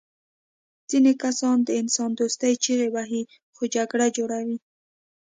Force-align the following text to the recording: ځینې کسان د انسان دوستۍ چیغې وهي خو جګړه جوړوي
ځینې 0.89 1.11
کسان 1.23 1.57
د 1.63 1.69
انسان 1.81 2.09
دوستۍ 2.19 2.53
چیغې 2.63 2.89
وهي 2.95 3.21
خو 3.55 3.63
جګړه 3.75 4.07
جوړوي 4.17 4.57